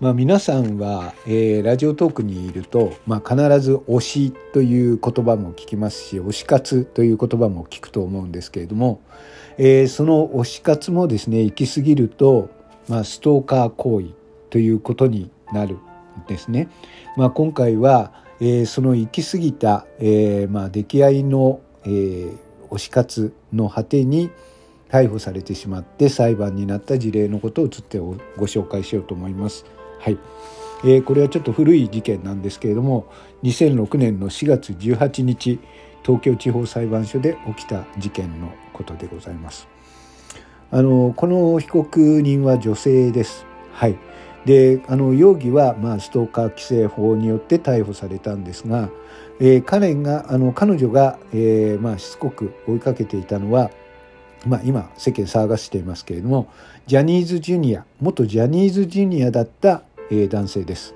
[0.00, 9.00] まあ、皆さんは、えー、ラジオトークにいると、まあ、必ず推しという言葉も聞きますし推し活という言葉も聞くと思うんですけれども、
[9.56, 12.48] えー、その推し活もですね行き過ぎると、
[12.86, 14.10] まあ、ストーカー行為
[14.50, 15.80] ということになるん
[16.28, 16.68] ですね。
[17.16, 22.38] まあ、今回は、えー、その行き過ぎた、えーまあ、出来合いの、えー、
[22.70, 24.30] 推し活の果てに
[24.90, 28.14] 逮捕されてしまって裁判になった事例のことをつってご
[28.46, 29.66] 紹介しようと思います。
[29.98, 30.18] はい、
[30.84, 33.06] えー、これはちょっと古い事件なんですけれども
[33.42, 35.58] 2006年の4月18日
[36.02, 39.68] 東京地方裁判所で起きた事件のことでございます。
[40.70, 43.44] あのこの被告人は女性です。
[43.72, 43.98] はい。
[44.44, 48.88] であの容疑は、まあ、ストーカー規制法によって逮捕されたんですが、
[49.40, 53.70] えー、彼があの彼女が、えーまあ、しつこく追いかけていたのは、
[54.46, 56.48] まあ、今世間騒がしていますけれども
[56.86, 60.94] ジャニーズジュニア元ジャニーズジュニアだった、男性です、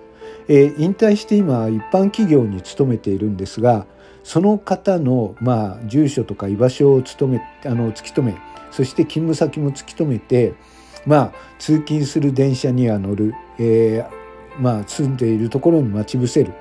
[0.48, 3.86] 引退して今一般企業に勤めているんですが
[4.24, 8.36] その方の、まあ、住所とか居場所を務めあの突き止め
[8.70, 10.54] そして勤務先も突き止めて、
[11.06, 16.52] まあ、通勤する電車には乗る、えーまあ、住んでいるところに待ち伏せる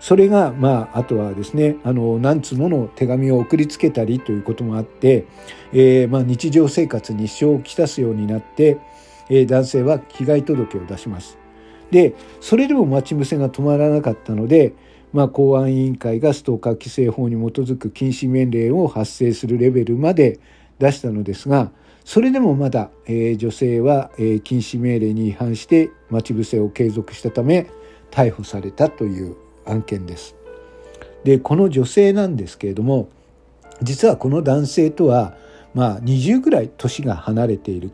[0.00, 5.26] それが、まあ、あとはですねあの何通もの手紙を送りつけたりということもあって、
[5.72, 8.78] えーまあ、日常生活に支障をきたすようになって、
[9.30, 11.43] えー、男性は被害届を出します。
[11.90, 14.72] でそれでも待ち伏せが止まらなかったので、
[15.12, 20.40] まあ、公安委員会がストーカー規制法に基づく禁止命令を発生するレベルまで
[20.78, 21.70] 出したのですが
[22.04, 27.66] それでもまだ、えー、女性は、えー、禁止命令に違反して待ち伏せを継続したため
[28.10, 30.36] 逮捕されたという案件です。
[31.24, 33.08] でこの女性なんですけれども
[33.82, 35.34] 実はこの男性とは
[35.72, 37.90] まあ20ぐらい年が離れている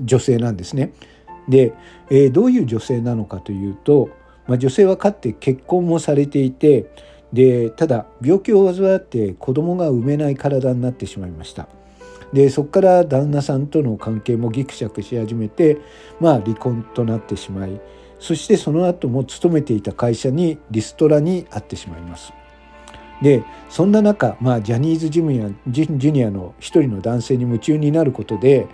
[0.00, 0.92] 女性なんですね。
[1.48, 1.74] で、
[2.10, 4.10] えー、どういう女性なのかというと、
[4.46, 6.86] まあ、女性はかって結婚もされていて
[7.32, 11.68] でただ病気を患って子供が産めない体になってしまいました。
[12.32, 15.78] でそこから旦那さんとの関係もギクシャクし始めて、
[16.18, 17.78] まあ、離婚となってしまい
[18.18, 22.32] そしてその後も勤めていた会社にリストラに遭ってしまいます。
[23.22, 28.66] でそんな中、まあ、ジャニーズジュニアジュニアの一人の男性に夢中になることで、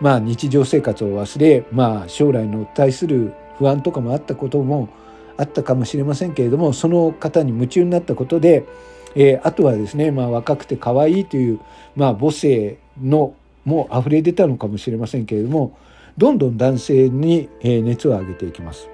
[0.00, 4.88] まあ、日常生活を忘れ、まあ、将来の対する不安とかもあったことも
[5.36, 8.66] あったかもしれませんけれどもその方に夢中になったことで、
[9.14, 11.60] えー、あとはですね、まあ、若くて可愛いという、
[11.94, 13.34] まあ、母性の
[13.64, 15.76] も溢れ出たのかもしれませんけれども
[16.16, 18.88] どんどん男性に熱を上げていきます。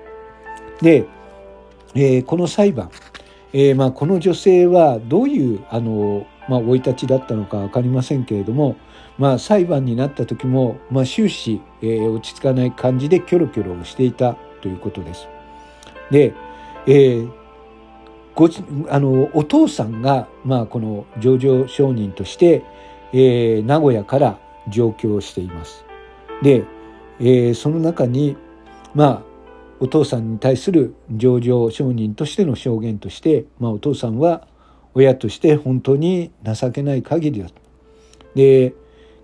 [0.81, 1.07] で、
[1.95, 2.91] えー、この裁判、
[3.53, 8.77] えー、まあ、この女性はどういうあのまあ、生い立ちだったのか分かりませんけれども、
[9.19, 15.29] まあ、裁判になった時も、まあ、終始、えー、落ち着かない感じでキョロキョロしていたということです。
[16.11, 16.35] で、
[16.87, 17.31] えー、
[18.35, 18.49] ご
[18.89, 22.65] あのお父さんが、まあ、この上場証人として、
[23.13, 24.39] えー、名古屋から
[24.69, 25.85] 上京しています。
[26.43, 26.65] で、
[27.21, 28.37] えー、その中に、
[28.95, 29.23] まあ、
[29.81, 34.47] お父さんに対する上場証人としての証言として、まあ、お父さんは
[34.95, 37.55] 親として本当に情けない限りだと。
[38.35, 38.75] で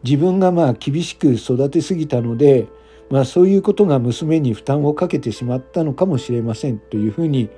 [0.04, 2.66] 自分がまあ厳しく育てすぎたので、
[3.10, 7.48] まあ、そういうことが娘に負担をかけてしまったのかもしれませんというふうに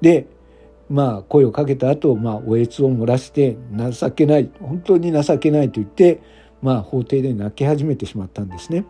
[0.00, 0.26] で
[0.88, 3.56] まあ声をかけた後、まあおえつを漏らして
[3.92, 6.20] 情けない本当に情けないと言って、
[6.62, 8.84] まあ、法廷で泣き始めてしまったんですね。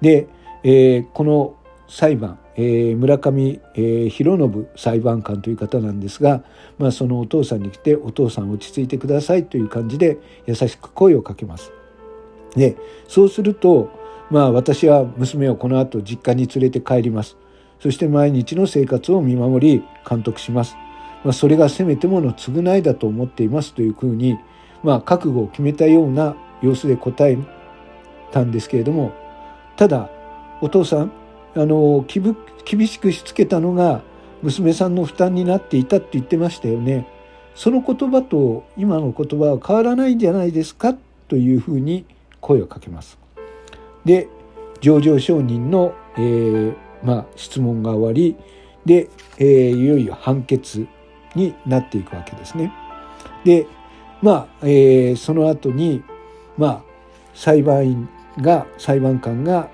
[0.00, 0.28] で、
[0.62, 1.56] えー、この
[1.88, 6.42] 裁判えー、村上、えー、博信裁判官という方なんですが、
[6.78, 11.72] まあ、そのお父さんに来て「お父さん落ち着いてください」という感じで優しく声をかけます。
[12.54, 12.76] で
[13.06, 13.90] そうすると、
[14.30, 17.36] まあ、私は娘をこの後実家に連れて帰ります。
[17.78, 20.76] そして毎日の生活を見守り監督します。
[21.24, 24.38] まあ、それがせめてもの償いだと思っていますというふうに、
[24.82, 27.36] まあ、覚悟を決めたような様子で答え
[28.32, 29.12] たんですけれども
[29.76, 30.08] ただ
[30.60, 31.12] お父さん
[31.56, 34.02] あの厳しくしつけたのが
[34.42, 37.08] 娘さんの負担になっていたって言ってましたよね。
[37.54, 40.94] その言葉と今の言葉は変わらないんじゃないですか
[41.28, 42.04] というふうに
[42.40, 43.18] 声をかけます。
[44.04, 44.28] で
[44.80, 48.36] 上場承認の、えーまあ、質問が終わり
[48.84, 49.08] で、
[49.38, 50.86] えー、いよいよ判決
[51.34, 52.72] になっていくわけですね。
[53.44, 53.66] で
[54.22, 56.02] まあ、えー、その後に
[56.58, 56.82] まあ
[57.34, 58.08] 裁判員
[58.40, 59.68] が裁判官が、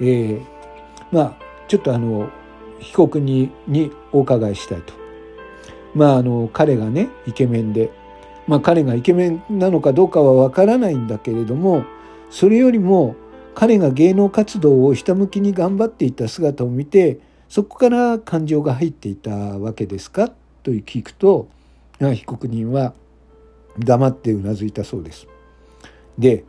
[0.00, 0.42] えー、
[1.12, 1.36] まあ
[1.68, 2.30] ちょっとあの
[2.80, 4.94] 被告ににお伺いしたいと。
[5.94, 7.90] まああの彼がねイケメンで、
[8.48, 11.84] まあ、彼がイケメンなのかどうかはわからないんだけれども
[12.30, 13.14] それよりも
[13.54, 17.20] 彼が芸能活動をひたむきに頑張っていた姿を見て
[17.50, 20.30] そこから感情が入っていたわけですか？
[20.62, 21.48] と聞くと
[22.00, 22.94] 被告人は
[23.78, 25.28] 黙ってうなずいたそうです。
[26.18, 26.44] で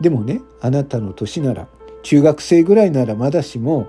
[0.00, 1.66] でもねあなたの年なら
[2.04, 3.88] 中学生ぐらいならまだしも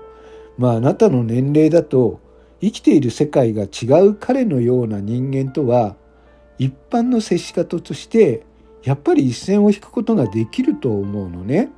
[0.58, 2.20] まああなたの年齢だと
[2.60, 5.96] 生きている世界が違う彼のような人間とは
[6.58, 8.44] 一般の接し方として
[8.82, 11.70] やっぱり一線を引くことができると思うのね。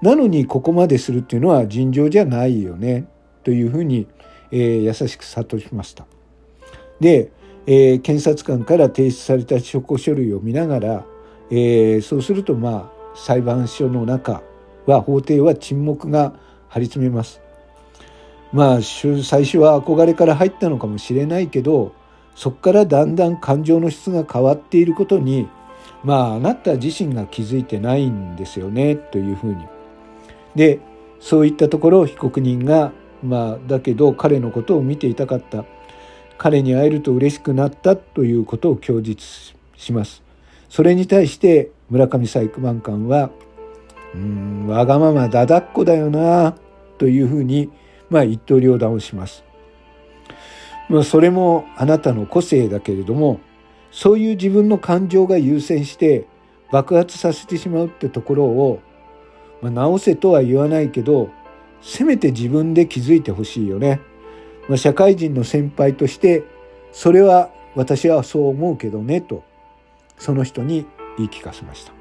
[0.00, 3.06] なのにここまでするっていうのは尋常じゃないよね
[3.44, 4.08] というふうに、
[4.50, 6.06] えー、優しく諭しました。
[6.98, 7.30] で、
[7.66, 11.04] えー、検察官から提出された証拠書類を見ながら、
[11.50, 14.42] えー、そうするとまあ裁判所の中
[14.86, 16.34] は法廷は沈黙が
[16.68, 17.41] 張り詰めます。
[18.52, 21.92] まあ最初は憧れから入ったのかもしれないけど
[22.34, 25.48] そこからだんだん感情の質が変わっていることに
[26.04, 29.66] まああなた自身が気づいてないんですよねというふうに。
[30.54, 30.80] で
[31.20, 35.64] そういったところを被告人がまあだけど彼のことを見ていたかった
[36.36, 39.24] 彼に会えると嬉しくなったということを供述
[39.76, 40.22] します。
[40.68, 43.30] それに対して村上裁判官は
[44.14, 46.56] 「うんわがままだだっこだよな」
[46.98, 47.70] というふうに
[48.12, 49.42] まあ一刀両断をします。
[50.88, 53.40] まあ、それもあなたの個性だけれども
[53.90, 56.26] そういう自分の感情が優先して
[56.70, 58.80] 爆発させてしまうってところを、
[59.62, 61.30] まあ、直せとは言わないけど
[61.80, 64.00] せめて自分で気づいてほしいよね。
[64.68, 66.44] まあ、社会人の先輩として
[66.92, 69.42] それは私はそう思うけどねと
[70.18, 70.86] その人に
[71.16, 71.92] 言い聞かせました。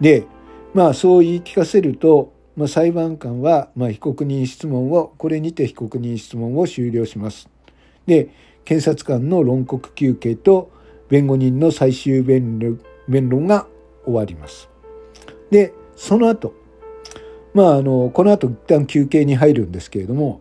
[0.00, 0.26] で
[0.74, 7.48] まあそう言い聞かせるとまあ、裁判官は、まあ、被告人質問をこれにて被告人質問を終了します。
[8.06, 8.28] で
[8.64, 10.70] 検察官の論告求刑と
[11.08, 13.66] 弁護人の最終弁論が
[14.04, 14.68] 終わります。
[15.50, 16.54] でその後
[17.54, 20.40] まああのこの後一旦休憩に入るんですけれども、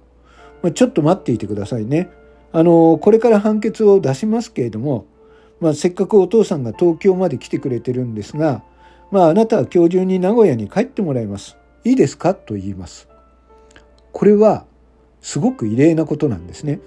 [0.61, 2.09] まあ、ちょっと待っていてくださいね。
[2.53, 5.05] あのこれから判決を出しますけれども、
[5.61, 8.63] まあ、せっかくお父さんが東京まで来てくれてるんですが、
[9.11, 11.57] まあ、あなたは今日中に名古屋に帰ってもらいます。
[11.83, 12.33] いいですか？
[12.35, 13.07] と言います。
[14.11, 14.65] これは
[15.21, 16.79] すごく異例なことなんですね。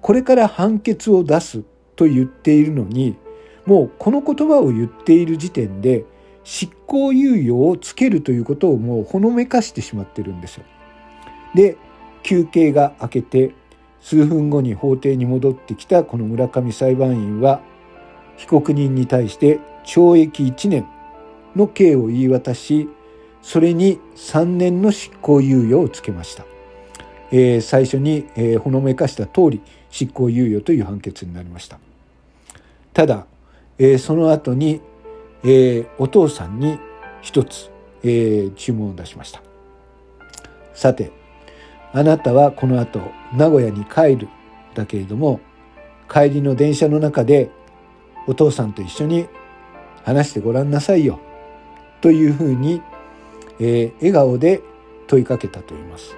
[0.00, 1.62] これから判決を出す
[1.96, 3.16] と言っているのに、
[3.66, 6.04] もうこの言葉を言っている時点で
[6.42, 10.64] 執行猶予をつけるということをもうほのめかしてしまってるんですよ。
[11.54, 11.76] で、
[12.24, 13.54] 休憩が明けて
[14.00, 17.60] 数分後に法廷に戻ってきたこの村上裁判員は
[18.36, 20.86] 被告人に対して懲役1年
[21.54, 22.88] の刑を言い渡し
[23.42, 26.44] それに3年の執行猶予をつけました。
[27.32, 29.60] えー、最初に、えー、ほのめかした通り
[29.90, 31.78] 執行猶予という判決になりました。
[32.92, 33.26] ただ、
[33.78, 34.80] えー、その後に、
[35.42, 36.78] えー、お父さんに
[37.20, 37.70] 一つ、
[38.04, 39.42] えー、注文を出しました。
[40.74, 41.10] さて、
[41.92, 43.00] あなたはこの後
[43.36, 44.28] 名古屋に帰る
[44.74, 45.40] だけれども、
[46.10, 47.50] 帰りの電車の中で
[48.26, 49.26] お父さんと一緒に
[50.04, 51.18] 話してごらんなさいよ
[52.00, 52.82] というふうに
[53.64, 54.60] えー、笑顔で
[55.06, 56.16] 問いかけたと言います。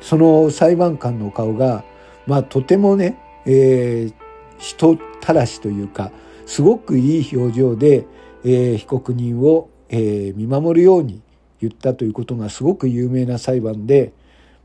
[0.00, 1.84] その裁判官の顔が、
[2.26, 4.14] まあ、とてもね、えー、
[4.58, 6.10] 人たらしというか
[6.46, 8.06] すごくいい表情で、
[8.44, 11.22] えー、被告人を、えー、見守るように
[11.60, 14.12] 言ったということがすごく有名な裁判で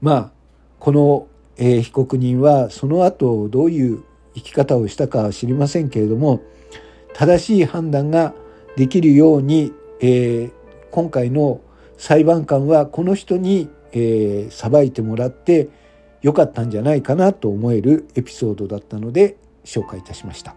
[0.02, 0.32] まあ
[0.80, 1.28] この、
[1.58, 4.04] えー、被告人はその後どういう
[4.36, 6.42] 生き方をしたかは知りませんけれども
[7.14, 8.34] 正しい判断が
[8.78, 10.52] できるように、えー、
[10.92, 11.62] 今回の
[11.98, 15.70] 裁判官はこの人に、えー、裁いてもらって
[16.22, 20.56] よかったんじゃないかなと思えるエピソードだったので紹介いたしました。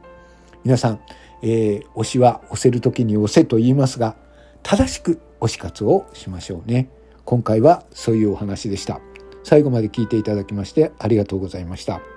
[0.65, 1.01] 皆さん、
[1.43, 4.17] えー、推しは押せる時に押せと言いますが
[4.63, 6.89] 正しく推し活をしましょうね。
[7.25, 9.01] 今回はそういうお話でした。
[9.43, 12.14] 最後まで聞いていただきましてありがとうございました。